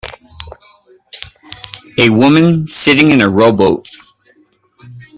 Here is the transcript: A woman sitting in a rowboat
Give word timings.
A 1.99 2.09
woman 2.09 2.65
sitting 2.65 3.11
in 3.11 3.21
a 3.21 3.29
rowboat 3.29 3.87